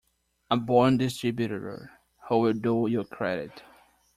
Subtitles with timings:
[0.49, 1.91] A born distributor,
[2.27, 3.61] who will do you credit.